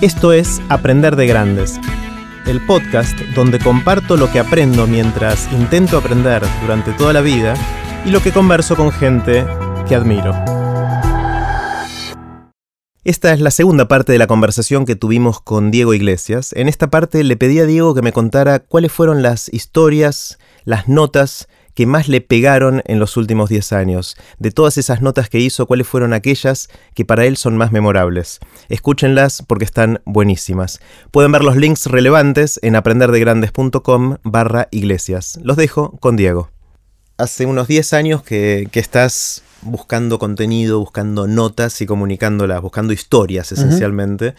Esto 0.00 0.32
es 0.32 0.62
Aprender 0.70 1.14
de 1.14 1.26
Grandes, 1.26 1.78
el 2.46 2.64
podcast 2.64 3.18
donde 3.34 3.58
comparto 3.58 4.16
lo 4.16 4.32
que 4.32 4.38
aprendo 4.38 4.86
mientras 4.86 5.52
intento 5.52 5.98
aprender 5.98 6.42
durante 6.62 6.92
toda 6.92 7.12
la 7.12 7.20
vida 7.20 7.52
y 8.06 8.10
lo 8.10 8.22
que 8.22 8.32
converso 8.32 8.76
con 8.76 8.92
gente 8.92 9.44
que 9.86 9.94
admiro. 9.94 10.32
Esta 13.04 13.34
es 13.34 13.40
la 13.40 13.50
segunda 13.50 13.88
parte 13.88 14.12
de 14.12 14.18
la 14.18 14.26
conversación 14.26 14.86
que 14.86 14.96
tuvimos 14.96 15.42
con 15.42 15.70
Diego 15.70 15.92
Iglesias. 15.92 16.54
En 16.54 16.68
esta 16.68 16.88
parte 16.88 17.22
le 17.22 17.36
pedí 17.36 17.58
a 17.58 17.66
Diego 17.66 17.94
que 17.94 18.00
me 18.00 18.14
contara 18.14 18.60
cuáles 18.60 18.92
fueron 18.92 19.20
las 19.20 19.52
historias, 19.52 20.38
las 20.64 20.88
notas 20.88 21.46
que 21.74 21.86
más 21.86 22.08
le 22.08 22.20
pegaron 22.20 22.82
en 22.86 22.98
los 22.98 23.16
últimos 23.16 23.48
10 23.48 23.72
años. 23.72 24.16
De 24.38 24.50
todas 24.50 24.78
esas 24.78 25.02
notas 25.02 25.28
que 25.28 25.38
hizo, 25.38 25.66
cuáles 25.66 25.86
fueron 25.86 26.12
aquellas 26.12 26.68
que 26.94 27.04
para 27.04 27.24
él 27.24 27.36
son 27.36 27.56
más 27.56 27.72
memorables. 27.72 28.40
Escúchenlas 28.68 29.42
porque 29.46 29.64
están 29.64 30.00
buenísimas. 30.04 30.80
Pueden 31.10 31.32
ver 31.32 31.42
los 31.42 31.56
links 31.56 31.86
relevantes 31.86 32.58
en 32.62 32.76
aprenderdegrandes.com 32.76 34.16
barra 34.22 34.68
iglesias. 34.70 35.38
Los 35.42 35.56
dejo 35.56 35.92
con 35.98 36.16
Diego. 36.16 36.50
Hace 37.18 37.46
unos 37.46 37.68
10 37.68 37.92
años 37.92 38.22
que, 38.22 38.68
que 38.70 38.80
estás 38.80 39.42
buscando 39.62 40.18
contenido, 40.18 40.78
buscando 40.78 41.26
notas 41.26 41.80
y 41.82 41.86
comunicándolas, 41.86 42.62
buscando 42.62 42.92
historias 42.92 43.52
esencialmente. 43.52 44.34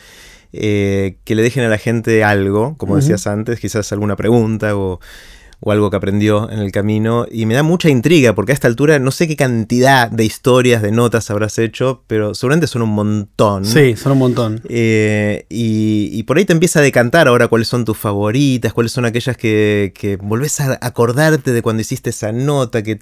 eh, 0.54 1.18
que 1.24 1.36
le 1.36 1.44
dejen 1.44 1.64
a 1.64 1.70
la 1.70 1.78
gente 1.78 2.24
algo, 2.24 2.76
como 2.78 2.96
decías 2.96 3.28
antes, 3.28 3.60
quizás 3.60 3.92
alguna 3.92 4.16
pregunta 4.16 4.76
o, 4.76 5.00
o 5.64 5.72
algo 5.72 5.90
que 5.92 5.96
aprendió 5.98 6.50
en 6.50 6.60
el 6.60 6.72
camino. 6.72 7.26
Y 7.32 7.46
me 7.46 7.54
da 7.54 7.62
mucha 7.64 7.88
intriga, 7.90 8.34
porque 8.36 8.52
a 8.52 8.56
esta 8.56 8.68
altura 8.68 8.98
no 9.00 9.12
sé 9.12 9.28
qué 9.28 9.36
cantidad 9.36 10.10
de 10.10 10.26
historias, 10.26 10.82
de 10.82 10.92
notas 10.92 11.30
habrás 11.30 11.58
hecho, 11.60 12.04
pero 12.08 12.34
seguramente 12.34 12.66
son 12.68 12.82
un 12.82 12.90
montón. 12.90 13.64
Sí, 13.66 13.96
son 13.96 14.14
un 14.14 14.18
montón. 14.18 14.62
Eh, 14.70 15.46
y, 15.50 16.10
y 16.12 16.24
por 16.24 16.38
ahí 16.38 16.46
te 16.46 16.54
empieza 16.54 16.80
a 16.80 16.82
decantar 16.82 17.28
ahora 17.28 17.48
cuáles 17.48 17.68
son 17.68 17.86
tus 17.86 17.98
favoritas, 17.98 18.74
cuáles 18.74 18.92
son 18.92 19.06
aquellas 19.06 19.38
que, 19.38 19.94
que 19.96 20.18
volvés 20.18 20.60
a 20.60 20.80
acordarte 20.82 21.52
de 21.54 21.62
cuando 21.62 21.82
hiciste 21.82 22.10
esa 22.10 22.32
nota, 22.32 22.82
que, 22.84 23.00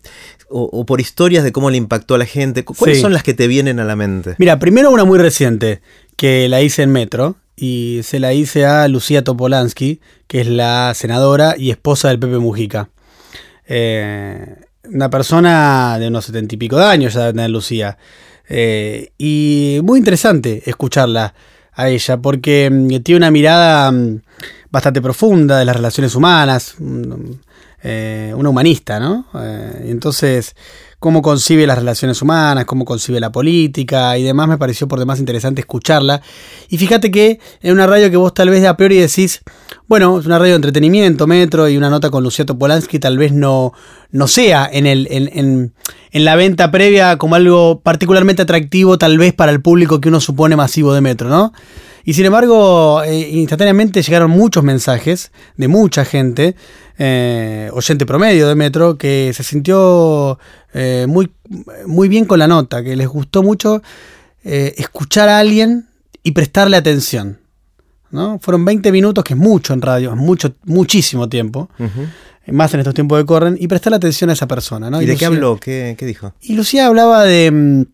o, 0.50 0.64
o 0.64 0.86
por 0.86 1.00
historias 1.02 1.44
de 1.46 1.52
cómo 1.52 1.70
le 1.70 1.78
impactó 1.78 2.16
a 2.16 2.18
la 2.18 2.26
gente. 2.26 2.66
¿Cu- 2.66 2.76
¿Cuáles 2.76 2.98
Sí. 2.98 3.02
son 3.02 3.14
las 3.14 3.24
que 3.24 3.34
te 3.34 3.48
vienen 3.48 3.80
a 3.80 3.86
la 3.86 3.96
mente? 3.96 4.36
Mira, 4.38 4.60
primero 4.60 4.92
una 4.92 5.06
muy 5.06 5.18
reciente, 5.18 5.82
que 6.18 6.50
la 6.50 6.62
hice 6.62 6.84
en 6.84 6.92
Metro, 6.92 7.38
y 7.60 8.02
se 8.04 8.20
la 8.20 8.34
hice 8.34 8.66
a 8.66 8.88
Lucía 8.88 9.24
Topolansky, 9.24 10.00
que 10.28 10.42
es 10.42 10.48
la 10.48 10.94
senadora 10.96 11.56
y 11.58 11.72
esposa 11.72 12.08
del 12.08 12.20
Pepe 12.20 12.38
Mujica. 12.38 12.90
Eh, 13.68 14.56
una 14.86 15.10
persona 15.10 15.98
de 16.00 16.08
unos 16.08 16.26
setenta 16.26 16.56
y 16.56 16.58
pico 16.58 16.78
de 16.78 16.86
años 16.86 17.14
ya 17.14 17.28
tener 17.28 17.50
Lucía. 17.50 17.98
Eh, 18.48 19.12
y 19.18 19.80
muy 19.84 20.00
interesante 20.00 20.64
escucharla 20.66 21.34
a 21.74 21.90
ella, 21.90 22.18
porque 22.18 22.70
mm, 22.72 23.04
tiene 23.04 23.18
una 23.18 23.32
mirada 23.32 23.92
mm, 23.92 24.22
bastante 24.72 25.02
profunda 25.02 25.60
de 25.60 25.66
las 25.66 25.76
relaciones 25.76 26.16
humanas, 26.16 26.76
mm, 26.80 27.32
eh, 27.84 28.34
una 28.36 28.50
humanista, 28.50 29.00
¿no? 29.00 29.26
Eh, 29.40 29.86
entonces, 29.88 30.56
cómo 31.00 31.22
concibe 31.22 31.66
las 31.66 31.78
relaciones 31.78 32.22
humanas, 32.22 32.66
cómo 32.66 32.84
concibe 32.84 33.20
la 33.22 33.32
política 33.32 34.18
y 34.18 34.24
demás, 34.24 34.50
me 34.50 34.58
pareció 34.58 34.88
por 34.88 35.00
demás 35.00 35.20
interesante 35.20 35.62
escucharla. 35.62 36.22
Y 36.68 36.78
fíjate 36.78 37.10
que 37.10 37.40
en 37.62 37.72
una 37.74 37.88
radio 37.88 38.10
que 38.12 38.18
vos 38.18 38.34
tal 38.34 38.50
vez 38.50 38.66
a 38.66 38.76
priori 38.76 38.98
decís, 38.98 39.42
bueno, 39.88 40.20
es 40.20 40.26
una 40.26 40.38
radio 40.40 40.52
de 40.52 40.58
entretenimiento, 40.58 41.26
metro, 41.26 41.70
y 41.70 41.78
una 41.78 41.90
nota 41.90 42.10
con 42.10 42.22
Luciato 42.24 42.58
Polanski 42.58 43.00
tal 43.00 43.18
vez 43.18 43.32
no, 43.32 43.72
no 44.12 44.28
sea 44.28 44.70
en, 44.72 44.86
el, 44.86 45.08
en, 45.10 45.30
en- 45.34 45.74
en 46.12 46.26
la 46.26 46.36
venta 46.36 46.72
previa 46.72 47.18
como 47.18 47.36
algo 47.36 47.80
particularmente 47.82 48.42
atractivo 48.42 48.98
tal 48.98 49.18
vez 49.18 49.34
para 49.34 49.52
el 49.52 49.62
público 49.62 50.02
que 50.02 50.10
uno 50.10 50.20
supone 50.20 50.56
masivo 50.58 50.94
de 50.94 51.02
metro, 51.02 51.30
¿no? 51.30 51.54
Y 52.04 52.14
sin 52.14 52.26
embargo, 52.26 53.04
eh, 53.04 53.30
instantáneamente 53.32 54.02
llegaron 54.02 54.32
muchos 54.32 54.64
mensajes 54.64 55.32
de 55.58 55.68
mucha 55.68 56.06
gente, 56.06 56.56
eh, 56.98 57.70
oyente 57.74 58.06
promedio 58.06 58.48
de 58.48 58.56
Metro, 58.56 58.98
que 58.98 59.32
se 59.34 59.44
sintió 59.44 60.40
eh, 60.74 61.06
muy, 61.08 61.32
muy 61.86 62.10
bien 62.10 62.26
con 62.26 62.40
la 62.40 62.48
nota, 62.48 62.84
que 62.84 62.96
les 62.96 63.08
gustó 63.08 63.44
mucho 63.44 63.82
escuchar 64.42 65.30
a 65.30 65.38
alguien 65.38 65.90
y 66.24 66.32
prestarle 66.32 66.78
atención. 66.78 67.38
¿no? 68.10 68.40
Fueron 68.40 68.66
20 68.66 68.92
minutos, 68.92 69.24
que 69.24 69.34
es 69.34 69.40
mucho 69.40 69.74
en 69.74 69.82
radio, 69.82 70.12
es 70.12 70.16
mucho, 70.16 70.56
muchísimo 70.64 71.30
tiempo, 71.30 71.70
más 72.48 72.74
en 72.74 72.80
estos 72.80 72.96
tiempos 72.96 73.20
que 73.20 73.26
corren, 73.26 73.58
y 73.60 73.68
prestarle 73.68 73.98
atención 73.98 74.30
a 74.32 74.34
esa 74.34 74.48
persona. 74.48 74.90
¿no? 74.90 75.02
¿Y 75.02 75.06
de 75.06 75.18
qué 75.18 75.26
habló? 75.26 75.58
¿Qué, 75.58 75.96
qué 76.00 76.06
dijo? 76.06 76.34
y 76.42 76.56
Lucía 76.56 76.88
hablaba 76.88 77.26
de. 77.26 77.86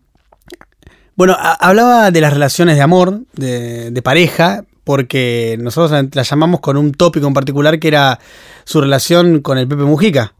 Bueno, 1.16 1.36
hablaba 1.38 2.10
de 2.10 2.20
las 2.20 2.32
relaciones 2.32 2.76
de 2.76 2.82
amor, 2.82 3.22
de, 3.32 3.90
de 3.90 4.02
pareja, 4.02 4.64
porque 4.84 5.56
nosotros 5.58 6.08
la 6.12 6.22
llamamos 6.22 6.60
con 6.60 6.76
un 6.76 6.92
tópico 6.92 7.26
en 7.26 7.34
particular 7.34 7.80
que 7.80 7.88
era 7.88 8.20
su 8.64 8.80
relación 8.80 9.40
con 9.40 9.56
el 9.58 9.66
Pepe 9.66 9.82
Mujica. 9.82 10.34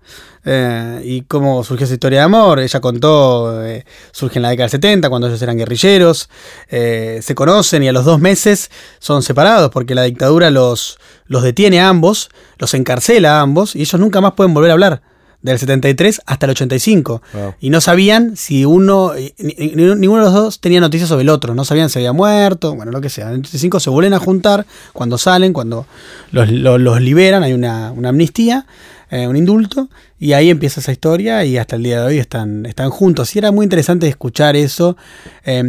Eh, 0.48 1.00
y 1.04 1.22
cómo 1.22 1.64
surgió 1.64 1.86
esa 1.86 1.94
historia 1.94 2.20
de 2.20 2.24
amor. 2.26 2.60
Ella 2.60 2.80
contó, 2.80 3.64
eh, 3.64 3.84
surge 4.12 4.38
en 4.38 4.42
la 4.42 4.50
década 4.50 4.66
del 4.66 4.70
70, 4.70 5.08
cuando 5.08 5.26
ellos 5.26 5.42
eran 5.42 5.56
guerrilleros. 5.56 6.28
eh, 6.68 7.18
se 7.22 7.34
conocen 7.34 7.82
y 7.82 7.88
a 7.88 7.92
los 7.92 8.04
dos 8.04 8.20
meses 8.20 8.70
son 9.00 9.22
separados 9.22 9.70
porque 9.70 9.96
la 9.96 10.02
dictadura 10.02 10.50
los, 10.50 10.98
los 11.26 11.42
detiene 11.42 11.80
a 11.80 11.88
ambos, 11.88 12.28
los 12.58 12.74
encarcela 12.74 13.38
a 13.38 13.40
ambos 13.40 13.74
y 13.74 13.80
ellos 13.80 14.00
nunca 14.00 14.20
más 14.20 14.34
pueden 14.34 14.54
volver 14.54 14.70
a 14.70 14.74
hablar. 14.74 15.02
Del 15.46 15.58
73 15.58 16.20
hasta 16.26 16.46
el 16.46 16.50
85. 16.50 17.22
Wow. 17.32 17.54
Y 17.60 17.70
no 17.70 17.80
sabían 17.80 18.36
si 18.36 18.64
uno, 18.64 19.12
ni- 19.38 19.54
ni- 19.56 19.94
ninguno 19.94 20.18
de 20.18 20.24
los 20.26 20.34
dos 20.34 20.60
tenía 20.60 20.80
noticias 20.80 21.08
sobre 21.08 21.22
el 21.22 21.28
otro, 21.30 21.54
no 21.54 21.64
sabían 21.64 21.88
si 21.88 21.98
había 22.00 22.12
muerto, 22.12 22.74
bueno, 22.74 22.90
lo 22.92 23.00
que 23.00 23.08
sea. 23.08 23.26
En 23.28 23.34
el 23.34 23.40
85 23.40 23.80
se 23.80 23.90
vuelven 23.90 24.12
a 24.14 24.18
juntar 24.18 24.66
cuando 24.92 25.16
salen, 25.18 25.52
cuando 25.52 25.86
los, 26.32 26.50
los- 26.50 26.80
los 26.80 27.00
liberan, 27.00 27.42
hay 27.42 27.52
una, 27.52 27.92
una 27.92 28.08
amnistía, 28.10 28.66
eh, 29.10 29.28
un 29.28 29.36
indulto, 29.36 29.88
y 30.18 30.32
ahí 30.32 30.50
empieza 30.50 30.80
esa 30.80 30.90
historia 30.90 31.44
y 31.44 31.58
hasta 31.58 31.76
el 31.76 31.84
día 31.84 32.00
de 32.00 32.06
hoy 32.06 32.18
están, 32.18 32.66
están 32.66 32.90
juntos. 32.90 33.36
Y 33.36 33.38
era 33.38 33.52
muy 33.52 33.64
interesante 33.64 34.08
escuchar 34.08 34.56
eso 34.56 34.96
eh, 35.44 35.62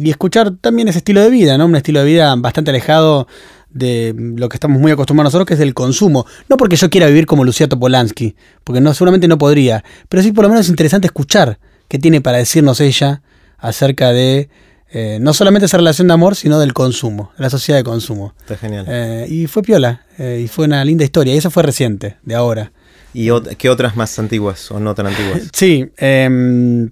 y 0.00 0.10
escuchar 0.10 0.52
también 0.60 0.86
ese 0.88 0.98
estilo 0.98 1.20
de 1.22 1.30
vida, 1.30 1.58
¿no? 1.58 1.66
Un 1.66 1.74
estilo 1.74 2.00
de 2.00 2.06
vida 2.06 2.32
bastante 2.36 2.70
alejado 2.70 3.26
de 3.74 4.14
lo 4.16 4.48
que 4.48 4.56
estamos 4.56 4.80
muy 4.80 4.90
acostumbrados 4.92 5.34
nosotros, 5.34 5.46
que 5.46 5.54
es 5.54 5.60
el 5.60 5.74
consumo. 5.74 6.24
No 6.48 6.56
porque 6.56 6.76
yo 6.76 6.88
quiera 6.88 7.06
vivir 7.08 7.26
como 7.26 7.44
Luciato 7.44 7.78
Polanski, 7.78 8.34
porque 8.64 8.80
no, 8.80 8.94
seguramente 8.94 9.28
no 9.28 9.36
podría, 9.36 9.84
pero 10.08 10.22
sí 10.22 10.32
por 10.32 10.44
lo 10.44 10.48
menos 10.48 10.64
es 10.64 10.70
interesante 10.70 11.06
escuchar 11.08 11.58
qué 11.88 11.98
tiene 11.98 12.22
para 12.22 12.38
decirnos 12.38 12.80
ella 12.80 13.20
acerca 13.58 14.12
de 14.12 14.48
eh, 14.90 15.18
no 15.20 15.34
solamente 15.34 15.66
esa 15.66 15.76
relación 15.76 16.06
de 16.06 16.14
amor, 16.14 16.36
sino 16.36 16.58
del 16.60 16.72
consumo, 16.72 17.32
de 17.36 17.42
la 17.42 17.50
sociedad 17.50 17.78
de 17.78 17.84
consumo. 17.84 18.32
Está 18.40 18.56
genial. 18.56 18.86
Eh, 18.88 19.26
y 19.28 19.46
fue 19.48 19.62
piola, 19.62 20.06
eh, 20.18 20.42
y 20.44 20.48
fue 20.48 20.66
una 20.66 20.84
linda 20.84 21.02
historia, 21.04 21.34
y 21.34 21.38
eso 21.38 21.50
fue 21.50 21.62
reciente, 21.64 22.16
de 22.22 22.34
ahora. 22.36 22.72
¿Y 23.12 23.26
ot- 23.26 23.56
qué 23.56 23.68
otras 23.70 23.96
más 23.96 24.16
antiguas 24.18 24.70
o 24.70 24.78
no 24.80 24.94
tan 24.94 25.06
antiguas? 25.08 25.42
Sí, 25.52 25.86
em, 25.96 26.90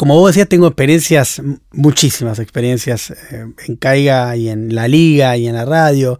como 0.00 0.14
vos 0.14 0.30
decías, 0.30 0.48
tengo 0.48 0.66
experiencias, 0.66 1.42
muchísimas 1.72 2.38
experiencias 2.38 3.10
eh, 3.10 3.44
en 3.66 3.76
Caiga 3.76 4.34
y 4.34 4.48
en 4.48 4.74
la 4.74 4.88
liga 4.88 5.36
y 5.36 5.46
en 5.46 5.54
la 5.54 5.66
radio. 5.66 6.18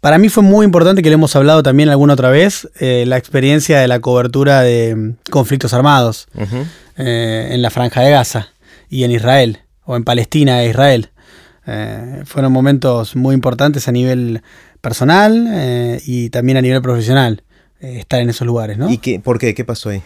Para 0.00 0.16
mí 0.16 0.30
fue 0.30 0.42
muy 0.42 0.64
importante 0.64 1.02
que 1.02 1.10
le 1.10 1.16
hemos 1.16 1.36
hablado 1.36 1.62
también 1.62 1.90
alguna 1.90 2.14
otra 2.14 2.30
vez, 2.30 2.70
eh, 2.80 3.04
la 3.06 3.18
experiencia 3.18 3.80
de 3.80 3.86
la 3.86 4.00
cobertura 4.00 4.62
de 4.62 4.96
mm, 4.96 5.16
conflictos 5.30 5.74
armados 5.74 6.26
eh, 6.96 7.48
en 7.50 7.60
la 7.60 7.68
franja 7.68 8.00
de 8.00 8.12
Gaza 8.12 8.48
y 8.88 9.04
en 9.04 9.10
Israel, 9.10 9.58
o 9.84 9.94
en 9.94 10.04
Palestina 10.04 10.62
e 10.62 10.70
Israel. 10.70 11.10
Fueron 12.24 12.50
momentos 12.50 13.14
muy 13.14 13.34
importantes 13.34 13.88
a 13.88 13.92
nivel 13.92 14.40
personal 14.80 16.00
y 16.06 16.30
también 16.30 16.56
a 16.56 16.62
nivel 16.62 16.80
profesional, 16.80 17.44
eh, 17.82 17.98
estar 17.98 18.20
en 18.20 18.30
esos 18.30 18.46
lugares, 18.46 18.78
¿no? 18.78 18.88
¿Y 18.90 18.98
qué, 18.98 19.20
por 19.20 19.38
qué? 19.38 19.54
¿Qué 19.54 19.64
pasó 19.64 19.90
ahí? 19.90 20.02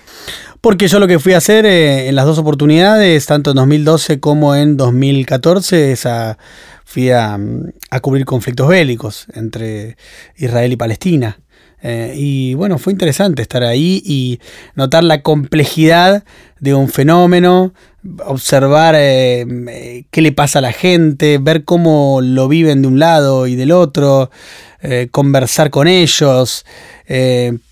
Porque 0.61 0.89
yo 0.89 0.99
lo 0.99 1.07
que 1.07 1.19
fui 1.19 1.35
a 1.35 1.39
hacer 1.39 1.65
eh, 1.67 2.09
en 2.09 2.15
las 2.17 2.25
dos 2.27 2.39
oportunidades, 2.39 3.27
tanto 3.27 3.51
en 3.51 3.57
2012 3.57 4.19
como 4.19 4.55
en 4.57 4.77
2014, 4.77 5.93
es 5.93 6.07
a- 6.07 6.39
fui 6.85 7.11
a, 7.11 7.37
mm, 7.37 7.73
a 7.91 8.01
cubrir 8.01 8.25
conflictos 8.25 8.69
bélicos 8.69 9.27
entre 9.35 9.97
Israel 10.37 10.73
y 10.73 10.77
Palestina. 10.77 11.39
Eh, 11.83 12.15
y 12.17 12.55
bueno, 12.55 12.79
fue 12.79 12.93
interesante 12.93 13.43
estar 13.43 13.63
ahí 13.63 14.03
y 14.05 14.41
notar 14.75 15.05
la 15.05 15.23
complejidad 15.23 16.25
de 16.59 16.75
un 16.75 16.89
fenómeno, 16.89 17.75
observar 18.25 18.95
eh, 18.97 19.47
eh, 19.69 20.05
qué 20.11 20.23
le 20.23 20.33
pasa 20.33 20.61
a 20.61 20.63
la 20.63 20.73
gente, 20.73 21.39
ver 21.39 21.65
cómo 21.65 22.21
lo 22.23 22.49
viven 22.49 22.83
de 22.83 22.89
un 22.89 22.99
lado 22.99 23.47
y 23.47 23.57
del 23.57 23.73
otro, 23.73 24.31
conversar 25.11 25.71
con 25.71 25.89
ellos, 25.89 26.65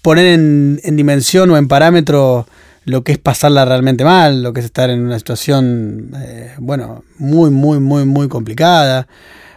poner 0.03 0.27
en, 0.27 0.81
en 0.83 0.97
dimensión 0.97 1.49
o 1.51 1.57
en 1.57 1.69
parámetro 1.69 2.45
lo 2.87 3.05
que 3.05 3.13
es 3.13 3.19
pasarla 3.19 3.65
realmente 3.65 4.03
mal, 4.03 4.43
lo 4.43 4.53
que 4.53 4.59
es 4.59 4.67
estar 4.67 4.91
en 4.91 5.01
una 5.01 5.17
situación, 5.17 6.11
bueno, 6.59 7.05
muy, 7.19 7.51
muy, 7.51 7.79
muy, 7.79 8.05
muy 8.05 8.27
complicada, 8.27 9.07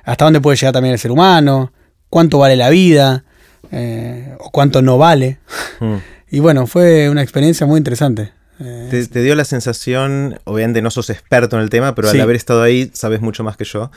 hasta 0.04 0.26
dónde 0.26 0.40
puede 0.40 0.56
llegar 0.56 0.74
también 0.74 0.94
el 0.94 1.00
ser 1.00 1.10
humano, 1.10 1.74
cuánto 2.10 2.38
vale 2.38 2.56
la 2.56 2.70
vida, 2.70 3.24
eh, 3.72 4.36
o 4.40 4.52
cuánto 4.52 4.82
no 4.82 4.98
vale. 4.98 5.40
Mm. 5.80 5.96
Y 6.32 6.40
bueno, 6.40 6.68
fue 6.68 7.10
una 7.10 7.22
experiencia 7.22 7.66
muy 7.66 7.78
interesante. 7.78 8.32
te, 8.58 9.22
dio 9.22 9.36
la 9.36 9.46
sensación, 9.46 10.40
obviamente 10.44 10.82
no 10.82 10.92
sos 10.92 11.10
experto 11.10 11.56
en 11.56 11.62
el 11.62 11.70
tema, 11.70 11.96
pero 11.96 12.10
al 12.10 12.20
haber 12.20 12.36
estado 12.36 12.64
ahí 12.64 12.90
sabes 12.94 13.22
mucho 13.22 13.44
más 13.44 13.58
que 13.58 13.66
yo. 13.66 13.92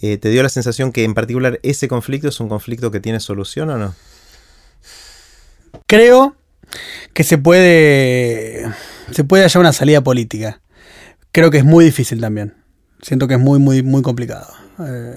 ¿Te 0.00 0.28
dio 0.30 0.42
la 0.42 0.48
sensación 0.48 0.92
que 0.92 1.04
en 1.04 1.14
particular 1.14 1.60
ese 1.62 1.88
conflicto 1.88 2.28
es 2.28 2.40
un 2.40 2.48
conflicto 2.48 2.90
que 2.90 3.00
tiene 3.00 3.20
solución 3.20 3.70
o 3.70 3.78
no? 3.78 3.94
Creo 5.86 6.36
que 7.12 7.24
se 7.24 7.38
puede, 7.38 8.64
se 9.10 9.24
puede 9.24 9.44
hallar 9.44 9.60
una 9.60 9.72
salida 9.72 10.02
política. 10.02 10.60
Creo 11.32 11.50
que 11.50 11.58
es 11.58 11.64
muy 11.64 11.84
difícil 11.84 12.20
también. 12.20 12.54
Siento 13.02 13.28
que 13.28 13.34
es 13.34 13.40
muy, 13.40 13.58
muy, 13.58 13.82
muy 13.82 14.02
complicado. 14.02 14.46
Eh, 14.80 15.16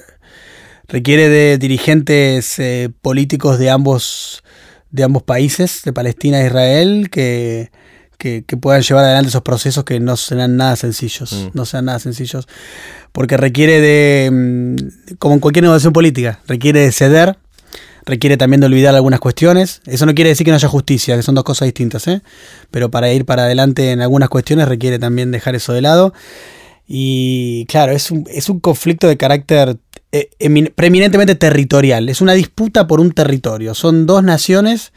requiere 0.88 1.30
de 1.30 1.58
dirigentes 1.58 2.60
eh, 2.60 2.90
políticos 3.02 3.60
de 3.60 3.70
ambos, 3.70 4.44
de 4.92 5.04
ambos 5.04 5.24
países, 5.24 5.82
de 5.84 5.94
Palestina 5.94 6.42
e 6.42 6.48
Israel, 6.48 7.10
que, 7.12 7.72
que, 8.18 8.42
puedan 8.60 8.82
llevar 8.82 9.06
adelante 9.06 9.30
esos 9.30 9.44
procesos 9.44 9.84
que 9.84 10.00
no 10.00 10.18
serán 10.18 10.58
nada 10.58 10.76
sencillos. 10.76 11.34
Mm. 11.34 11.48
No 11.54 11.66
sean 11.66 11.86
nada 11.86 12.00
sencillos. 12.00 12.48
Porque 13.12 13.38
requiere 13.38 13.82
de, 13.82 14.30
mm, 14.32 15.16
como 15.20 15.36
en 15.36 15.40
cualquier 15.40 15.64
negociación 15.64 15.94
política, 15.94 16.40
requiere 16.48 16.82
de 16.82 16.92
ceder 16.92 17.38
requiere 18.08 18.38
también 18.38 18.62
de 18.62 18.68
olvidar 18.68 18.96
algunas 18.96 19.20
cuestiones. 19.20 19.82
Eso 19.86 20.06
no 20.06 20.16
quiere 20.16 20.30
decir 20.30 20.46
que 20.46 20.52
no 20.52 20.56
haya 20.56 20.70
justicia, 20.70 21.16
que 21.16 21.24
son 21.24 21.36
dos 21.36 21.44
cosas 21.44 21.68
distintas, 21.68 22.08
¿eh? 22.08 22.22
pero 22.72 22.90
para 22.90 23.12
ir 23.12 23.26
para 23.26 23.44
adelante 23.44 23.92
en 23.92 24.02
algunas 24.02 24.30
cuestiones 24.30 24.68
requiere 24.68 24.98
también 24.98 25.30
dejar 25.30 25.56
eso 25.56 25.74
de 25.74 25.82
lado. 25.82 26.14
Y 26.88 27.66
claro, 27.66 27.92
es 27.92 28.10
un, 28.10 28.26
es 28.34 28.50
un 28.50 28.62
conflicto 28.62 29.08
de 29.08 29.18
carácter 29.18 29.78
eh, 30.12 30.30
preeminentemente 30.76 31.36
territorial, 31.36 32.10
es 32.10 32.22
una 32.22 32.34
disputa 32.34 32.88
por 32.88 33.00
un 33.00 33.12
territorio, 33.12 33.74
son 33.74 34.06
dos 34.06 34.24
naciones 34.24 34.94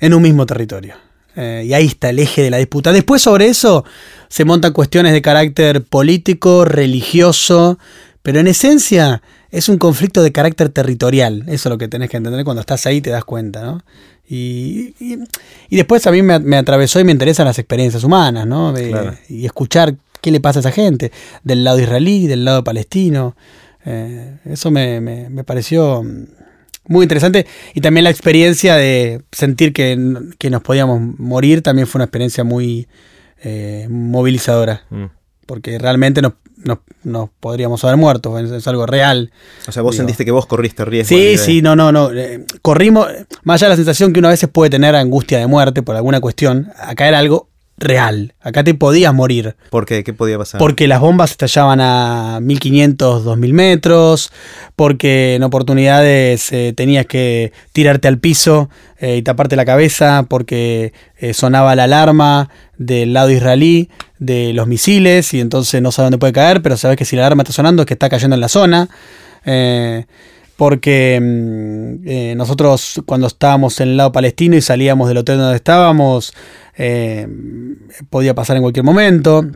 en 0.00 0.14
un 0.14 0.22
mismo 0.22 0.46
territorio. 0.46 0.94
Eh, 1.36 1.64
y 1.66 1.74
ahí 1.74 1.86
está 1.86 2.10
el 2.10 2.18
eje 2.18 2.42
de 2.42 2.50
la 2.50 2.56
disputa. 2.56 2.92
Después 2.92 3.20
sobre 3.20 3.48
eso 3.48 3.84
se 4.28 4.44
montan 4.44 4.72
cuestiones 4.72 5.12
de 5.12 5.20
carácter 5.20 5.82
político, 5.84 6.64
religioso, 6.64 7.78
pero 8.22 8.40
en 8.40 8.46
esencia 8.46 9.22
es 9.50 9.68
un 9.68 9.78
conflicto 9.78 10.22
de 10.22 10.32
carácter 10.32 10.70
territorial. 10.70 11.44
Eso 11.46 11.68
es 11.68 11.70
lo 11.70 11.78
que 11.78 11.88
tenés 11.88 12.08
que 12.08 12.16
entender 12.16 12.44
cuando 12.44 12.60
estás 12.60 12.86
ahí 12.86 13.00
te 13.00 13.10
das 13.10 13.24
cuenta, 13.24 13.62
¿no? 13.62 13.82
Y, 14.28 14.94
después 15.70 16.04
a 16.06 16.10
mí 16.10 16.22
me, 16.22 16.56
atravesó 16.56 16.98
y 16.98 17.04
me 17.04 17.12
interesan 17.12 17.46
las 17.46 17.58
experiencias 17.58 18.02
humanas, 18.02 18.46
¿no? 18.46 18.74
Y 19.28 19.46
escuchar 19.46 19.94
qué 20.20 20.32
le 20.32 20.40
pasa 20.40 20.58
a 20.58 20.60
esa 20.60 20.72
gente, 20.72 21.12
del 21.44 21.62
lado 21.62 21.78
israelí, 21.78 22.26
del 22.26 22.44
lado 22.44 22.64
palestino. 22.64 23.36
Eh, 23.86 24.38
eso 24.44 24.70
me, 24.70 25.30
pareció 25.44 26.04
muy 26.88 27.04
interesante. 27.04 27.46
Y 27.74 27.80
también 27.80 28.04
la 28.04 28.10
experiencia 28.10 28.76
de 28.76 29.22
sentir 29.32 29.72
que, 29.72 29.96
nos 29.96 30.62
podíamos 30.62 31.00
morir 31.18 31.62
también 31.62 31.86
fue 31.86 31.98
una 31.98 32.04
experiencia 32.04 32.44
muy 32.44 32.88
eh, 33.42 33.86
movilizadora. 33.88 34.82
Mm. 34.90 35.06
Porque 35.46 35.78
realmente 35.78 36.20
nos 36.20 36.32
nos, 37.02 37.30
podríamos 37.40 37.84
haber 37.84 37.96
muerto, 37.96 38.38
es, 38.38 38.66
algo 38.66 38.86
real. 38.86 39.30
O 39.68 39.72
sea, 39.72 39.82
vos 39.82 39.96
sentiste 39.96 40.24
que 40.24 40.30
vos 40.30 40.46
corriste 40.46 40.84
riesgo. 40.84 41.16
Sí, 41.16 41.38
sí, 41.38 41.62
no, 41.62 41.76
no, 41.76 41.92
no. 41.92 42.12
Eh, 42.12 42.44
corrimos, 42.62 43.06
más 43.44 43.62
allá 43.62 43.68
de 43.68 43.72
la 43.72 43.76
sensación 43.76 44.12
que 44.12 44.18
uno 44.18 44.28
a 44.28 44.32
veces 44.32 44.48
puede 44.48 44.70
tener 44.70 44.94
angustia 44.94 45.38
de 45.38 45.46
muerte 45.46 45.82
por 45.82 45.96
alguna 45.96 46.20
cuestión, 46.20 46.70
acá 46.78 47.08
era 47.08 47.18
algo 47.18 47.48
real. 47.78 48.34
Acá 48.40 48.64
te 48.64 48.74
podías 48.74 49.12
morir. 49.12 49.56
¿Por 49.70 49.86
qué? 49.86 50.04
¿Qué 50.04 50.12
podía 50.12 50.38
pasar? 50.38 50.58
Porque 50.58 50.86
las 50.86 51.00
bombas 51.00 51.30
estallaban 51.30 51.80
a 51.80 52.38
1500, 52.40 53.24
2000 53.24 53.52
metros, 53.52 54.32
porque 54.74 55.34
en 55.34 55.42
oportunidades 55.42 56.52
eh, 56.52 56.72
tenías 56.76 57.06
que 57.06 57.52
tirarte 57.72 58.08
al 58.08 58.18
piso 58.18 58.70
eh, 58.98 59.16
y 59.16 59.22
taparte 59.22 59.56
la 59.56 59.64
cabeza, 59.64 60.26
porque 60.28 60.92
sonaba 61.32 61.74
la 61.74 61.84
alarma 61.84 62.50
del 62.78 63.14
lado 63.14 63.30
israelí 63.30 63.88
de 64.18 64.52
los 64.52 64.66
misiles 64.66 65.34
y 65.34 65.40
entonces 65.40 65.82
no 65.82 65.92
sabe 65.92 66.06
dónde 66.06 66.18
puede 66.18 66.32
caer, 66.32 66.62
pero 66.62 66.76
sabes 66.76 66.96
que 66.96 67.04
si 67.04 67.16
la 67.16 67.22
alarma 67.22 67.42
está 67.42 67.52
sonando 67.52 67.82
es 67.82 67.86
que 67.86 67.94
está 67.94 68.08
cayendo 68.08 68.34
en 68.34 68.40
la 68.40 68.48
zona. 68.48 68.88
Eh, 69.44 70.06
porque 70.56 71.18
mm, 71.20 72.08
eh, 72.08 72.34
nosotros 72.36 73.02
cuando 73.06 73.26
estábamos 73.26 73.80
en 73.80 73.90
el 73.90 73.96
lado 73.96 74.12
palestino 74.12 74.56
y 74.56 74.62
salíamos 74.62 75.08
del 75.08 75.18
hotel 75.18 75.38
donde 75.38 75.56
estábamos, 75.56 76.32
eh, 76.76 77.28
podía 78.10 78.34
pasar 78.34 78.56
en 78.56 78.62
cualquier 78.62 78.84
momento. 78.84 79.46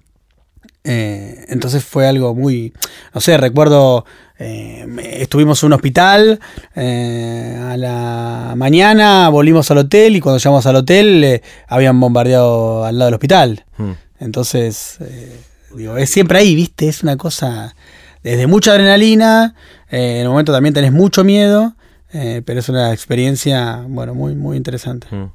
entonces 0.83 1.85
fue 1.85 2.07
algo 2.07 2.35
muy, 2.35 2.73
no 3.15 3.21
sé, 3.21 3.37
recuerdo, 3.37 4.07
estuvimos 4.39 5.63
en 5.63 5.67
un 5.67 5.73
hospital 5.75 6.41
a 6.75 7.77
la 7.77 8.55
mañana, 8.57 9.29
volvimos 9.29 9.71
al 9.71 9.79
hotel 9.79 10.17
y 10.17 10.21
cuando 10.21 10.39
llegamos 10.39 10.67
al 10.67 10.77
hotel 10.77 11.43
habían 11.69 12.01
bombardeado 12.01 12.85
al 12.85 12.99
lado 12.99 13.09
del 13.09 13.15
hospital. 13.15 13.65
Hmm. 13.77 13.93
Entonces, 14.21 14.99
eh, 15.01 15.41
digo, 15.75 15.97
es 15.97 16.11
siempre 16.11 16.39
ahí, 16.39 16.55
¿viste? 16.55 16.89
Es 16.89 17.03
una 17.03 17.17
cosa 17.17 17.75
desde 18.23 18.47
mucha 18.47 18.73
adrenalina, 18.73 19.55
eh, 19.91 20.17
en 20.17 20.23
el 20.23 20.29
momento 20.29 20.53
también 20.53 20.75
tenés 20.75 20.93
mucho 20.93 21.25
miedo, 21.25 21.75
eh, 22.13 22.43
pero 22.45 22.61
es 22.61 22.69
una 22.69 22.93
experiencia, 22.93 23.85
bueno, 23.89 24.15
muy, 24.15 24.35
muy 24.35 24.57
interesante. 24.57 25.07
Mm. 25.11 25.31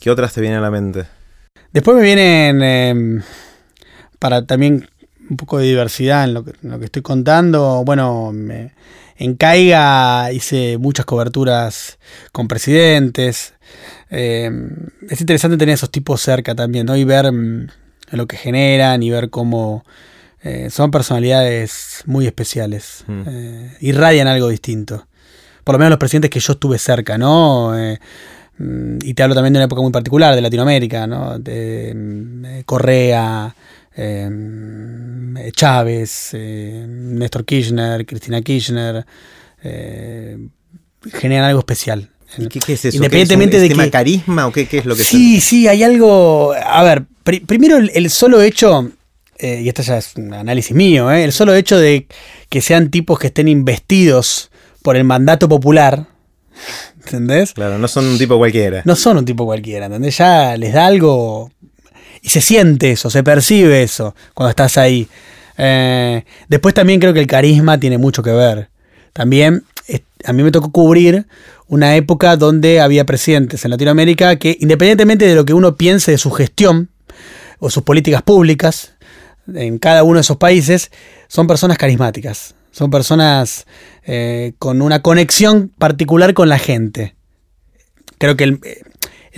¿Qué 0.00 0.10
otras 0.10 0.32
te 0.32 0.40
vienen 0.40 0.58
a 0.58 0.62
la 0.62 0.70
mente? 0.70 1.04
Después 1.72 1.96
me 1.96 2.02
vienen, 2.02 2.62
em, 2.62 3.22
para 4.18 4.46
también 4.46 4.88
un 5.28 5.36
poco 5.36 5.58
de 5.58 5.66
diversidad 5.66 6.24
en 6.24 6.34
lo 6.34 6.44
que, 6.44 6.52
estoy 6.84 7.02
contando, 7.02 7.82
bueno, 7.84 8.32
en 9.18 9.34
Caiga 9.36 10.30
hice 10.32 10.78
muchas 10.78 11.04
coberturas 11.04 11.98
con 12.32 12.48
presidentes. 12.48 13.54
Em, 14.10 14.70
es 15.10 15.20
interesante 15.20 15.56
tener 15.56 15.74
esos 15.74 15.90
tipos 15.90 16.20
cerca 16.20 16.54
también, 16.54 16.86
¿no? 16.86 16.96
Y 16.96 17.04
ver 17.04 17.26
em, 17.26 17.66
lo 18.12 18.26
que 18.26 18.36
generan 18.36 19.02
y 19.02 19.10
ver 19.10 19.30
cómo 19.30 19.84
eh, 20.42 20.68
son 20.70 20.90
personalidades 20.90 22.02
muy 22.06 22.26
especiales. 22.26 23.04
Mm. 23.06 23.22
Eh, 23.26 23.76
irradian 23.80 24.28
algo 24.28 24.48
distinto. 24.48 25.06
Por 25.64 25.74
lo 25.74 25.78
menos 25.78 25.90
los 25.90 25.98
presidentes 25.98 26.30
que 26.30 26.40
yo 26.40 26.52
estuve 26.52 26.78
cerca, 26.78 27.18
¿no? 27.18 27.76
Eh, 27.78 27.98
mm, 28.58 28.98
y 29.02 29.14
te 29.14 29.22
hablo 29.22 29.34
también 29.34 29.54
de 29.54 29.58
una 29.58 29.64
época 29.66 29.82
muy 29.82 29.92
particular, 29.92 30.34
de 30.34 30.40
Latinoamérica, 30.40 31.06
¿no? 31.06 31.38
De 31.38 31.92
mm, 31.94 32.60
Correa, 32.64 33.54
Chávez, 35.52 36.34
Néstor 36.34 37.46
Kirchner, 37.46 38.04
Cristina 38.04 38.42
Kirchner. 38.42 39.06
generan 39.62 41.44
algo 41.44 41.60
especial. 41.60 42.10
¿Qué, 42.50 42.72
es 42.72 42.84
eso? 42.84 42.96
Independientemente 42.96 43.56
¿Es 43.56 43.72
un 43.72 43.78
de 43.78 43.90
carisma 43.90 44.46
o 44.46 44.52
qué, 44.52 44.68
es 44.70 44.84
lo 44.84 44.96
que 44.96 45.02
Sí, 45.02 45.40
sí, 45.40 45.68
hay 45.68 45.82
algo. 45.82 46.52
A 46.52 46.82
ver, 46.82 47.04
primero 47.24 47.78
el, 47.78 48.10
solo 48.10 48.42
hecho, 48.42 48.90
eh, 49.38 49.60
y 49.62 49.68
esto 49.68 49.82
ya 49.82 49.98
es 49.98 50.16
un 50.16 50.32
análisis 50.32 50.74
mío, 50.74 51.10
eh, 51.10 51.24
el 51.24 51.32
solo 51.32 51.54
hecho 51.54 51.78
de 51.78 52.06
que 52.48 52.60
sean 52.60 52.90
tipos 52.90 53.18
que 53.18 53.26
estén 53.26 53.48
investidos 53.48 54.50
por 54.82 54.96
el 54.96 55.04
mandato 55.04 55.48
popular, 55.48 56.06
¿entendés? 57.04 57.52
Claro, 57.52 57.78
no 57.78 57.88
son 57.88 58.06
un 58.06 58.18
tipo 58.18 58.38
cualquiera. 58.38 58.82
No 58.84 58.96
son 58.96 59.18
un 59.18 59.24
tipo 59.24 59.44
cualquiera, 59.44 59.86
¿entendés? 59.86 60.18
Ya 60.18 60.56
les 60.56 60.72
da 60.72 60.86
algo 60.86 61.50
y 62.22 62.30
se 62.30 62.40
siente 62.40 62.92
eso, 62.92 63.10
se 63.10 63.22
percibe 63.22 63.82
eso 63.82 64.14
cuando 64.32 64.50
estás 64.50 64.78
ahí. 64.78 65.06
Eh, 65.58 66.24
después 66.48 66.74
también 66.74 67.00
creo 67.00 67.12
que 67.12 67.20
el 67.20 67.26
carisma 67.26 67.78
tiene 67.78 67.98
mucho 67.98 68.22
que 68.22 68.32
ver. 68.32 68.70
También 69.12 69.64
a 70.24 70.32
mí 70.32 70.42
me 70.42 70.50
tocó 70.50 70.72
cubrir 70.72 71.26
una 71.68 71.94
época 71.96 72.36
donde 72.36 72.80
había 72.80 73.04
presidentes 73.04 73.64
en 73.64 73.70
Latinoamérica 73.70 74.36
que, 74.36 74.56
independientemente 74.60 75.26
de 75.26 75.34
lo 75.34 75.44
que 75.44 75.54
uno 75.54 75.76
piense 75.76 76.10
de 76.10 76.18
su 76.18 76.30
gestión, 76.30 76.90
o 77.58 77.70
sus 77.70 77.82
políticas 77.82 78.22
públicas 78.22 78.92
en 79.54 79.78
cada 79.78 80.02
uno 80.02 80.14
de 80.16 80.22
esos 80.22 80.36
países 80.36 80.90
son 81.28 81.46
personas 81.46 81.78
carismáticas, 81.78 82.54
son 82.70 82.90
personas 82.90 83.66
eh, 84.04 84.52
con 84.58 84.82
una 84.82 85.02
conexión 85.02 85.72
particular 85.78 86.34
con 86.34 86.48
la 86.48 86.58
gente. 86.58 87.14
Creo 88.18 88.36
que 88.36 88.44
el, 88.44 88.60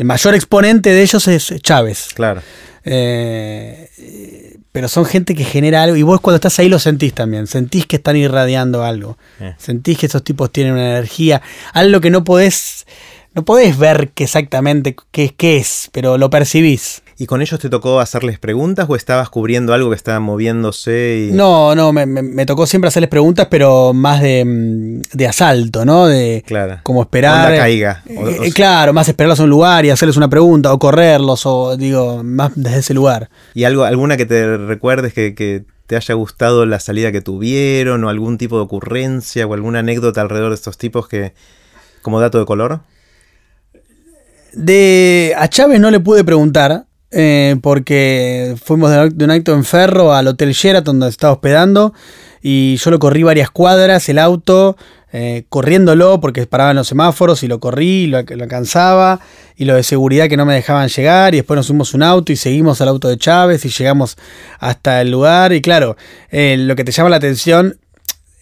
mayor 0.05 0.35
exponente 0.35 0.91
de 0.91 1.03
ellos 1.03 1.27
es 1.29 1.53
Chávez. 1.61 2.09
Claro. 2.15 2.43
Eh, 2.85 3.89
pero 4.73 4.89
son 4.89 5.05
gente 5.05 5.35
que 5.35 5.45
genera 5.45 5.83
algo 5.83 5.97
y 5.97 6.03
vos 6.03 6.21
cuando 6.21 6.37
estás 6.37 6.59
ahí 6.59 6.69
lo 6.69 6.79
sentís 6.79 7.13
también, 7.13 7.47
sentís 7.47 7.87
que 7.87 7.97
están 7.97 8.17
irradiando 8.17 8.85
algo, 8.85 9.19
eh. 9.41 9.55
sentís 9.59 9.99
que 9.99 10.07
esos 10.07 10.23
tipos 10.23 10.53
tienen 10.53 10.75
una 10.75 10.91
energía, 10.91 11.43
algo 11.73 12.01
que 12.01 12.11
no 12.11 12.23
podés, 12.23 12.87
no 13.35 13.45
podés 13.45 13.77
ver 13.77 14.13
exactamente 14.17 14.95
qué, 15.11 15.35
qué 15.37 15.57
es, 15.57 15.91
pero 15.93 16.17
lo 16.17 16.31
percibís. 16.31 17.03
¿Y 17.21 17.27
con 17.27 17.43
ellos 17.43 17.59
te 17.59 17.69
tocó 17.69 17.99
hacerles 17.99 18.39
preguntas 18.39 18.87
o 18.89 18.95
estabas 18.95 19.29
cubriendo 19.29 19.75
algo 19.75 19.91
que 19.91 19.97
estaba 19.97 20.21
moviéndose? 20.21 21.31
No, 21.33 21.75
no, 21.75 21.93
me, 21.93 22.47
tocó 22.47 22.65
siempre 22.65 22.87
hacerles 22.87 23.11
preguntas, 23.11 23.49
pero 23.51 23.93
más 23.93 24.23
de, 24.23 24.45
mm, 24.45 25.25
asalto, 25.29 25.85
¿no? 25.85 26.07
De 26.07 26.45
claro. 26.47 26.79
como 26.85 27.03
esperar. 27.03 27.57
caiga. 27.57 28.05
Eh, 28.07 28.39
eh, 28.45 28.53
claro, 28.53 28.93
más 28.93 29.09
esperarlos 29.09 29.41
a 29.41 29.43
un 29.43 29.51
lugar 29.51 29.85
y 29.85 29.91
hacerles 29.91 30.17
una 30.17 30.29
pregunta 30.29 30.73
o 30.73 30.79
correrlos, 30.79 31.45
o 31.45 31.77
digo, 31.77 32.23
más 32.23 32.53
desde 32.55 32.79
ese 32.79 32.95
lugar. 32.95 33.29
¿Y 33.53 33.65
algo, 33.65 33.83
alguna 33.83 34.17
que 34.17 34.25
te 34.25 34.57
recuerdes 34.57 35.13
que, 35.13 35.65
te 35.89 35.97
haya 35.97 36.15
gustado 36.15 36.67
la 36.67 36.79
salida 36.79 37.11
que 37.11 37.23
tuvieron 37.23 38.05
o 38.05 38.11
algún 38.11 38.39
tipo 38.39 38.59
de 38.59 38.63
ocurrencia 38.63 39.45
o 39.45 39.55
alguna 39.55 39.81
anécdota 39.81 40.21
alrededor 40.21 40.51
de 40.51 40.55
estos 40.55 40.79
tipos 40.79 41.09
que 41.09 41.33
como 42.03 42.21
dato 42.21 42.39
de 42.39 42.45
color? 42.45 42.81
De 44.53 45.35
a 45.37 45.49
Chávez 45.49 45.81
no 45.81 45.91
le 45.91 45.99
pude 45.99 46.25
preguntar, 46.25 46.88
eh, 47.11 47.57
porque 47.63 48.55
fuimos 48.63 48.91
de 48.91 49.25
un 49.25 49.31
acto 49.31 49.55
en 49.55 49.65
ferro 49.65 50.15
al 50.15 50.27
Hotel 50.27 50.53
Sheraton 50.53 50.99
donde 50.99 51.11
estaba 51.11 51.33
hospedando 51.33 51.95
y 52.43 52.77
yo 52.77 52.91
lo 52.91 52.99
corrí 52.99 53.23
varias 53.23 53.51
cuadras, 53.51 54.09
el 54.09 54.19
auto, 54.19 54.77
eh, 55.13 55.45
corriéndolo 55.49 56.21
porque 56.21 56.47
paraban 56.47 56.77
los 56.77 56.89
semáforos 56.89 57.43
y 57.43 57.49
lo 57.49 57.61
corrí, 57.61 58.07
lo, 58.07 58.23
lo 58.23 58.43
alcanzaba 58.45 59.21
y 59.57 59.65
lo 59.65 59.75
de 59.75 59.83
seguridad 59.83 60.29
que 60.29 60.37
no 60.37 60.45
me 60.45 60.55
dejaban 60.55 60.89
llegar 60.89 61.35
y 61.35 61.39
después 61.39 61.57
nos 61.57 61.67
subimos 61.67 61.95
un 61.95 62.03
auto 62.03 62.31
y 62.31 62.37
seguimos 62.37 62.81
al 62.81 62.89
auto 62.89 63.09
de 63.09 63.17
Chávez 63.17 63.65
y 63.65 63.71
llegamos 63.71 64.17
hasta 64.59 65.01
el 65.01 65.11
lugar 65.11 65.53
y 65.53 65.63
claro, 65.63 65.97
eh, 66.31 66.57
lo 66.59 66.77
que 66.77 66.85
te 66.85 66.93
llama 66.93 67.09
la 67.09 67.17
atención 67.17 67.79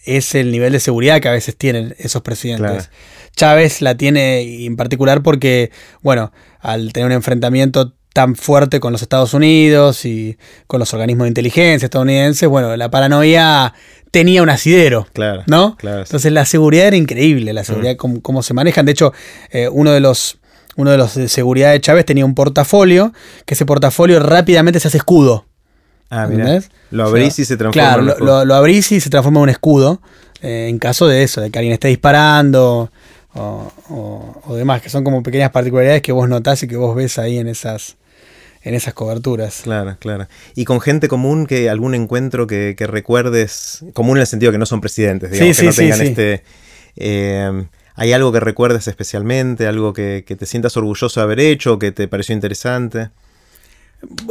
es 0.05 0.35
el 0.35 0.51
nivel 0.51 0.73
de 0.73 0.79
seguridad 0.79 1.21
que 1.21 1.27
a 1.27 1.33
veces 1.33 1.55
tienen 1.57 1.95
esos 1.99 2.21
presidentes. 2.21 2.89
Chávez 3.35 3.81
la 3.81 3.95
tiene 3.95 4.65
en 4.65 4.75
particular 4.75 5.21
porque, 5.21 5.69
bueno, 6.01 6.31
al 6.59 6.91
tener 6.93 7.07
un 7.07 7.13
enfrentamiento 7.13 7.93
tan 8.17 8.35
fuerte 8.35 8.79
con 8.79 8.91
los 8.91 9.03
Estados 9.03 9.35
Unidos 9.35 10.03
y 10.03 10.39
con 10.65 10.79
los 10.79 10.91
organismos 10.91 11.25
de 11.25 11.27
inteligencia 11.27 11.85
estadounidenses, 11.85 12.49
bueno, 12.49 12.75
la 12.75 12.89
paranoia 12.89 13.75
tenía 14.09 14.41
un 14.41 14.49
asidero, 14.49 15.05
claro, 15.13 15.43
¿no? 15.45 15.75
Claro, 15.77 15.99
Entonces 16.01 16.31
la 16.31 16.45
seguridad 16.45 16.87
era 16.87 16.95
increíble, 16.95 17.53
la 17.53 17.63
seguridad, 17.63 17.95
cómo, 17.95 18.19
cómo, 18.23 18.41
se 18.41 18.55
manejan. 18.55 18.87
De 18.87 18.93
hecho, 18.93 19.13
eh, 19.51 19.69
uno 19.71 19.91
de 19.91 19.99
los 19.99 20.39
uno 20.77 20.89
de 20.89 20.97
los 20.97 21.13
de 21.13 21.29
seguridad 21.29 21.73
de 21.73 21.79
Chávez 21.79 22.05
tenía 22.05 22.25
un 22.25 22.33
portafolio, 22.33 23.13
que 23.45 23.53
ese 23.53 23.67
portafolio 23.67 24.19
rápidamente 24.19 24.79
se 24.79 24.87
hace 24.87 24.97
escudo. 24.97 25.45
Ah, 26.09 26.25
mira. 26.27 26.59
Lo 26.89 27.05
abrís 27.05 27.37
y 27.37 27.45
se 27.45 27.55
transforma 27.55 27.71
claro, 27.87 27.99
en 28.01 28.05
un 28.05 28.09
escudo. 28.13 28.25
lo, 28.39 28.45
lo 28.45 28.55
abrís 28.55 28.91
y 28.93 28.99
se 28.99 29.09
transforma 29.11 29.39
en 29.41 29.43
un 29.43 29.49
escudo. 29.49 30.01
eh, 30.41 30.67
en 30.69 30.79
caso 30.79 31.05
de 31.07 31.21
eso, 31.21 31.39
de 31.41 31.51
que 31.51 31.59
alguien 31.59 31.73
esté 31.73 31.87
disparando 31.89 32.91
o, 33.35 33.71
o- 33.89 34.41
o 34.45 34.55
demás, 34.55 34.81
que 34.81 34.89
son 34.89 35.03
como 35.03 35.21
pequeñas 35.21 35.51
particularidades 35.51 36.01
que 36.01 36.11
vos 36.11 36.27
notás 36.27 36.63
y 36.63 36.67
que 36.67 36.77
vos 36.77 36.95
ves 36.95 37.19
ahí 37.19 37.37
en 37.37 37.47
esas, 37.47 37.97
en 38.67 38.75
esas 38.75 38.93
coberturas. 38.93 39.61
Claro, 39.63 39.97
claro. 39.99 40.27
Y 40.55 40.65
con 40.65 40.81
gente 40.81 41.07
común 41.07 41.45
que 41.47 41.69
algún 41.69 41.95
encuentro 41.95 42.47
que, 42.47 42.75
que 42.77 42.87
recuerdes, 42.87 43.83
común 43.93 44.17
en 44.17 44.21
el 44.21 44.27
sentido 44.27 44.51
que 44.51 44.57
no 44.57 44.65
son 44.65 44.81
presidentes, 44.81 45.31
digamos, 45.31 45.55
Sí, 45.55 45.61
que 45.61 45.65
no 45.67 45.71
sí, 45.73 45.77
tengan 45.81 45.99
sí. 45.99 46.05
este... 46.07 46.43
eh, 46.97 47.65
¿Hay 47.99 48.13
algo 48.13 48.31
que 48.31 48.39
recuerdes 48.39 48.87
especialmente? 48.87 49.65
¿Algo 49.65 49.91
que, 49.91 50.23
que 50.27 50.35
te 50.35 50.45
sientas 50.45 50.77
orgulloso 50.77 51.19
de 51.19 51.23
haber 51.23 51.39
hecho 51.39 51.79
que 51.79 51.91
te 51.91 52.07
pareció 52.07 52.35
interesante? 52.35 53.09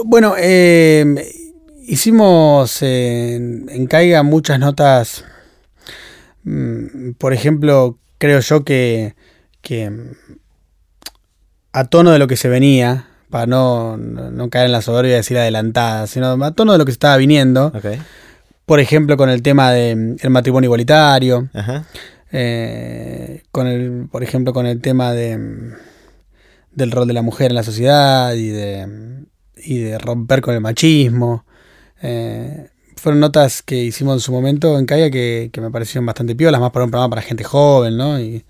Bueno, 0.04 0.34
eh, 0.38 1.04
hicimos 1.84 2.80
en, 2.82 3.66
en 3.68 3.86
Caiga 3.88 4.22
muchas 4.22 4.60
notas. 4.60 5.24
mm, 6.44 7.12
Por 7.18 7.32
ejemplo, 7.32 7.98
creo 8.18 8.38
yo 8.38 8.62
que, 8.64 9.16
que 9.62 9.90
mm, 9.90 10.12
a 11.72 11.84
tono 11.86 12.12
de 12.12 12.18
lo 12.20 12.28
que 12.28 12.36
se 12.36 12.48
venía, 12.48 13.08
para 13.30 13.46
no, 13.46 13.96
no, 13.96 14.30
no 14.30 14.50
caer 14.50 14.66
en 14.66 14.72
la 14.72 14.82
soberbia 14.82 15.12
de 15.12 15.16
decir 15.18 15.38
adelantada, 15.38 16.06
sino 16.06 16.32
a 16.44 16.50
tono 16.52 16.72
de 16.72 16.78
lo 16.78 16.84
que 16.84 16.92
estaba 16.92 17.16
viniendo, 17.16 17.72
por 18.64 18.80
ejemplo, 18.80 19.16
con 19.16 19.30
el 19.30 19.42
tema 19.42 19.72
del 19.72 20.16
matrimonio 20.30 20.68
igualitario, 20.68 21.48
Ajá. 21.54 21.84
eh, 22.32 23.42
con 23.52 23.66
el, 23.66 24.08
por 24.10 24.22
ejemplo, 24.22 24.52
con 24.52 24.66
el 24.66 24.80
tema 24.80 25.12
de, 25.12 25.74
del 26.72 26.90
rol 26.90 27.06
de 27.06 27.14
la 27.14 27.22
mujer 27.22 27.50
en 27.50 27.56
la 27.56 27.62
sociedad 27.62 28.34
y 28.34 28.48
de, 28.48 29.24
y 29.56 29.78
de 29.78 29.98
romper 29.98 30.40
con 30.40 30.54
el 30.54 30.60
machismo. 30.60 31.44
Eh, 32.02 32.68
fueron 32.96 33.20
notas 33.20 33.62
que 33.62 33.76
hicimos 33.76 34.14
en 34.14 34.20
su 34.20 34.32
momento 34.32 34.78
en 34.78 34.86
Caiga 34.86 35.10
que, 35.10 35.50
que 35.52 35.60
me 35.60 35.70
parecieron 35.70 36.06
bastante 36.06 36.34
piolas, 36.34 36.60
más 36.60 36.70
para 36.72 36.84
un 36.84 36.90
programa 36.90 37.10
para 37.10 37.22
gente 37.22 37.44
joven, 37.44 37.96
¿no? 37.96 38.18
Y 38.18 38.44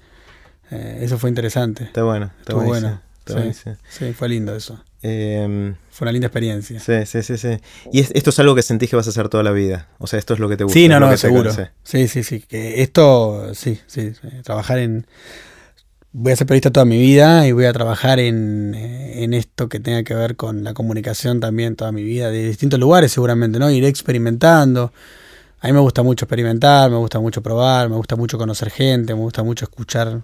eh, 0.71 0.99
eso 1.03 1.19
fue 1.19 1.29
interesante. 1.31 1.85
Está 1.85 2.05
bueno. 2.05 2.27
Está 2.41 2.53
Estuvo 2.53 2.63
bueno. 2.65 3.01
Sí. 3.27 3.71
Sí, 3.89 4.13
fue 4.13 4.29
lindo 4.29 4.55
eso. 4.55 4.83
Eh, 5.03 5.75
Fue 5.91 6.05
una 6.07 6.13
linda 6.13 6.27
experiencia. 6.29 6.81
sí, 6.81 7.07
sí, 7.07 7.23
sí, 7.23 7.37
sí. 7.37 7.59
Y 7.93 8.01
es- 8.01 8.11
esto 8.15 8.31
es 8.31 8.39
algo 8.39 8.55
que 8.55 8.63
sentís 8.63 8.91
que 8.91 8.97
vas 8.97 9.07
a 9.07 9.11
hacer 9.11 9.29
toda 9.29 9.43
la 9.43 9.53
vida. 9.53 9.89
O 9.99 10.07
sea, 10.07 10.19
esto 10.19 10.35
es 10.35 10.41
lo 10.41 10.49
que 10.49 10.57
te 10.57 10.65
gusta. 10.65 10.79
Sí, 10.79 10.89
no, 10.89 10.99
no, 11.01 11.17
seguro. 11.17 11.53
Sí, 11.85 12.09
sí, 12.09 12.23
sí. 12.23 12.41
Que 12.41 12.83
esto, 12.83 13.53
sí, 13.55 13.79
sí, 13.87 14.13
sí, 14.15 14.29
Trabajar 14.43 14.79
en. 14.79 15.07
Voy 16.13 16.33
a 16.33 16.37
ser 16.37 16.47
periodista 16.47 16.71
toda 16.71 16.87
mi 16.87 16.99
vida 16.99 17.47
y 17.47 17.53
voy 17.53 17.67
a 17.67 17.73
trabajar 17.75 18.19
en, 18.21 18.75
eh, 18.75 19.23
en 19.25 19.35
esto 19.35 19.69
que 19.69 19.81
tenga 19.81 20.03
que 20.03 20.15
ver 20.15 20.35
con 20.37 20.65
la 20.65 20.73
comunicación 20.73 21.41
también 21.41 21.77
toda 21.77 21.93
mi 21.93 22.03
vida, 22.05 22.31
de 22.31 22.49
distintos 22.49 22.81
lugares 22.81 23.13
seguramente, 23.13 23.59
¿no? 23.59 23.71
Iré 23.71 23.89
experimentando. 23.89 24.93
A 25.61 25.67
mí 25.67 25.73
me 25.75 25.81
gusta 25.81 26.03
mucho 26.03 26.25
experimentar, 26.25 26.91
me 26.91 26.97
gusta 26.97 27.21
mucho 27.21 27.43
probar, 27.43 27.91
me 27.91 27.97
gusta 27.97 28.17
mucho 28.17 28.39
conocer 28.39 28.71
gente, 28.71 29.15
me 29.15 29.21
gusta 29.21 29.43
mucho 29.43 29.67
escuchar 29.67 30.23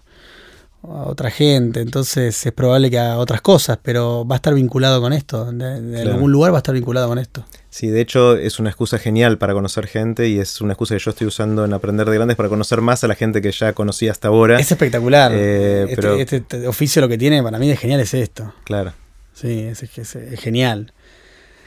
a 0.84 1.04
otra 1.08 1.30
gente. 1.30 1.80
Entonces 1.80 2.44
es 2.46 2.52
probable 2.52 2.90
que 2.90 2.98
haga 2.98 3.18
otras 3.18 3.40
cosas, 3.40 3.78
pero 3.82 4.26
va 4.26 4.34
a 4.34 4.38
estar 4.38 4.52
vinculado 4.54 5.00
con 5.00 5.12
esto. 5.12 5.50
De, 5.52 5.80
de 5.80 6.02
Claro. 6.02 6.14
algún 6.16 6.32
lugar 6.32 6.52
va 6.52 6.58
a 6.58 6.60
estar 6.60 6.74
vinculado 6.74 7.08
con 7.08 7.18
esto. 7.18 7.44
Sí, 7.70 7.88
de 7.88 8.00
hecho 8.00 8.36
es 8.36 8.58
una 8.58 8.68
excusa 8.70 8.98
genial 8.98 9.38
para 9.38 9.52
conocer 9.54 9.86
gente 9.86 10.28
y 10.28 10.38
es 10.38 10.60
una 10.60 10.72
excusa 10.74 10.94
que 10.94 11.00
yo 11.02 11.10
estoy 11.10 11.26
usando 11.26 11.64
en 11.64 11.72
Aprender 11.72 12.08
de 12.08 12.14
Grandes 12.16 12.36
para 12.36 12.48
conocer 12.48 12.80
más 12.80 13.02
a 13.04 13.08
la 13.08 13.14
gente 13.14 13.40
que 13.40 13.50
ya 13.52 13.72
conocí 13.72 14.08
hasta 14.08 14.28
ahora. 14.28 14.58
Es 14.60 14.70
espectacular. 14.70 15.32
Eh, 15.34 15.82
este, 15.84 15.96
pero- 15.96 16.14
este- 16.16 16.36
este 16.38 16.66
oficio 16.68 17.00
lo 17.00 17.08
que 17.08 17.16
tiene 17.18 17.42
para 17.42 17.58
mí 17.58 17.68
de 17.68 17.76
genial 17.76 18.00
es 18.00 18.12
esto. 18.14 18.52
Claro. 18.64 18.92
Sí, 19.34 19.60
es, 19.60 19.82
es- 19.82 20.16
es 20.16 20.40
genial. 20.40 20.92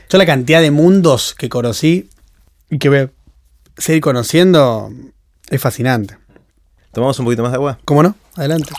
Yo 0.09 0.17
la 0.19 0.25
cantidad 0.27 0.61
de 0.61 0.69
mundos 0.71 1.33
que 1.35 1.49
conocí 1.49 2.09
y 2.69 2.77
que 2.77 2.89
voy 2.89 2.97
a 2.99 3.09
seguir 3.77 4.01
conociendo 4.01 4.91
es 5.49 5.59
fascinante. 5.61 6.17
¿Tomamos 6.91 7.17
un 7.19 7.25
poquito 7.25 7.41
más 7.41 7.51
de 7.51 7.55
agua? 7.55 7.79
¿Cómo 7.85 8.03
no? 8.03 8.15
Adelante. 8.35 8.71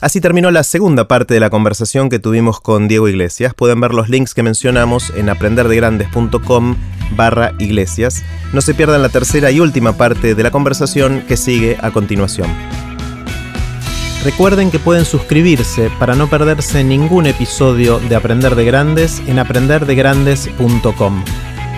Así 0.00 0.20
terminó 0.20 0.50
la 0.50 0.62
segunda 0.62 1.08
parte 1.08 1.34
de 1.34 1.40
la 1.40 1.50
conversación 1.50 2.08
que 2.08 2.18
tuvimos 2.18 2.60
con 2.60 2.86
Diego 2.86 3.08
Iglesias. 3.08 3.52
Pueden 3.54 3.80
ver 3.80 3.94
los 3.94 4.08
links 4.08 4.32
que 4.32 4.42
mencionamos 4.42 5.10
en 5.16 5.28
aprenderdegrandes.com 5.28 6.76
barra 7.16 7.52
iglesias. 7.58 8.22
No 8.52 8.60
se 8.60 8.74
pierdan 8.74 9.02
la 9.02 9.08
tercera 9.08 9.50
y 9.50 9.60
última 9.60 9.94
parte 9.94 10.34
de 10.34 10.42
la 10.42 10.50
conversación 10.50 11.24
que 11.26 11.36
sigue 11.36 11.76
a 11.80 11.90
continuación. 11.90 12.48
Recuerden 14.24 14.70
que 14.70 14.78
pueden 14.78 15.04
suscribirse 15.04 15.90
para 15.98 16.14
no 16.14 16.28
perderse 16.28 16.84
ningún 16.84 17.26
episodio 17.26 17.98
de 18.00 18.16
Aprender 18.16 18.54
de 18.56 18.64
Grandes 18.64 19.22
en 19.26 19.38
aprenderdegrandes.com. 19.38 21.24